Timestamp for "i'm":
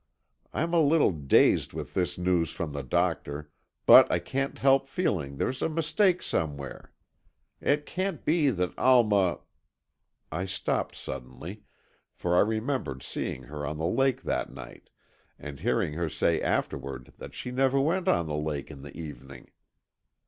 0.51-0.73